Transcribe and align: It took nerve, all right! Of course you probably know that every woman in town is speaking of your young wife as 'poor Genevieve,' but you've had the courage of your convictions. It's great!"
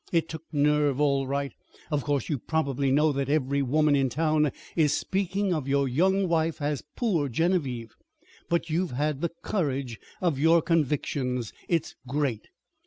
It 0.11 0.27
took 0.29 0.45
nerve, 0.51 0.99
all 0.99 1.27
right! 1.27 1.53
Of 1.91 2.03
course 2.03 2.27
you 2.27 2.39
probably 2.39 2.89
know 2.89 3.11
that 3.11 3.29
every 3.29 3.61
woman 3.61 3.95
in 3.95 4.09
town 4.09 4.51
is 4.75 4.93
speaking 4.97 5.53
of 5.53 5.67
your 5.67 5.87
young 5.87 6.27
wife 6.27 6.59
as 6.59 6.81
'poor 6.95 7.29
Genevieve,' 7.29 7.95
but 8.49 8.67
you've 8.67 8.93
had 8.93 9.21
the 9.21 9.29
courage 9.29 9.99
of 10.19 10.39
your 10.39 10.59
convictions. 10.63 11.53
It's 11.69 11.93
great!" 12.07 12.47